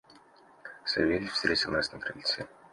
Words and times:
Савельич 0.83 1.29
встретил 1.29 1.69
нас 1.73 1.91
на 1.93 1.99
крыльце. 1.99 2.47